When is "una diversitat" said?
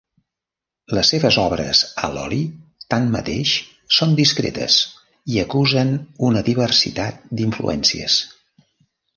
6.31-7.33